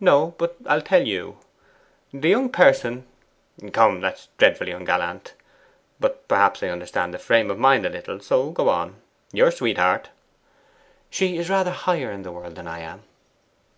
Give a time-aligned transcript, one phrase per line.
[0.00, 0.34] 'No.
[0.36, 1.38] But I'll tell you.
[2.12, 3.06] The young person'
[3.72, 5.32] 'Come, that's dreadfully ungallant.
[5.98, 9.00] But perhaps I understand the frame of mind a little, so go on.
[9.32, 10.10] Your sweetheart'
[11.08, 13.04] 'She is rather higher in the world than I am.